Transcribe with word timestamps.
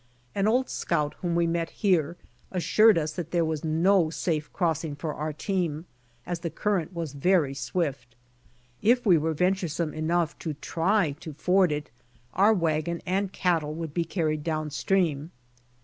An 0.33 0.47
old 0.47 0.67
scout, 0.67 1.13
whom 1.21 1.35
we 1.35 1.45
met 1.45 1.69
here, 1.69 2.17
assured 2.49 2.97
us 2.97 3.11
that 3.13 3.29
there 3.29 3.45
was 3.45 3.63
no 3.63 4.09
safe 4.09 4.51
crossing 4.51 4.95
for 4.95 5.13
our 5.13 5.31
team, 5.31 5.85
as 6.25 6.39
the 6.39 6.49
current 6.49 6.91
was 6.91 7.13
very 7.13 7.53
swift. 7.53 8.15
If 8.81 9.05
we 9.05 9.19
were 9.19 9.33
venturesome 9.35 9.93
enough 9.93 10.35
to 10.39 10.55
try 10.55 11.11
to 11.19 11.33
ford 11.33 11.71
it 11.71 11.91
our 12.33 12.51
wagon 12.51 13.03
and 13.05 13.31
cattle 13.31 13.75
would 13.75 13.93
be 13.93 14.03
carried 14.03 14.43
down 14.43 14.71
stream. 14.71 15.29